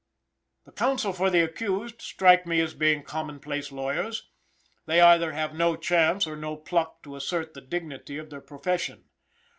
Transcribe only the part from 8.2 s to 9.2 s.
their profession.